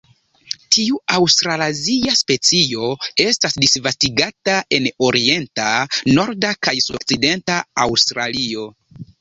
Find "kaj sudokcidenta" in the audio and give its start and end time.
6.69-7.61